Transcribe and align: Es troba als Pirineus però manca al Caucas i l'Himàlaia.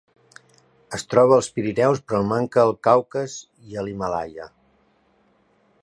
Es 0.97 1.03
troba 1.13 1.35
als 1.41 1.49
Pirineus 1.59 2.01
però 2.07 2.21
manca 2.31 2.63
al 2.63 2.75
Caucas 2.89 3.37
i 3.75 3.79
l'Himàlaia. 3.87 4.49